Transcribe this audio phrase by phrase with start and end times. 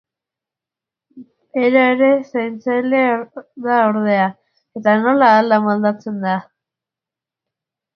[1.57, 3.03] Bera ere zaintzaile
[3.67, 4.27] da ordea,
[4.81, 6.39] eta nola hala moldatzen da.